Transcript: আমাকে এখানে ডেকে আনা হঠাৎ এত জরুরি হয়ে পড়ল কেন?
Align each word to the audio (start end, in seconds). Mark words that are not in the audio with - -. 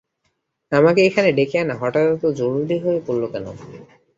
আমাকে 0.71 1.01
এখানে 1.07 1.29
ডেকে 1.37 1.57
আনা 1.59 1.75
হঠাৎ 1.81 2.05
এত 2.13 2.23
জরুরি 2.39 2.77
হয়ে 2.83 2.99
পড়ল 3.07 3.23
কেন? 3.33 3.45